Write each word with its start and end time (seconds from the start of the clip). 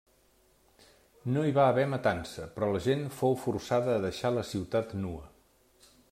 No 1.33 1.43
hi 1.49 1.53
va 1.57 1.65
haver 1.73 1.83
matança 1.91 2.47
però 2.55 2.69
la 2.75 2.81
gent 2.85 3.05
fou 3.19 3.37
forçada 3.43 3.93
a 3.97 4.03
deixar 4.09 4.35
la 4.39 4.47
ciutat 4.53 4.97
nua. 5.03 5.29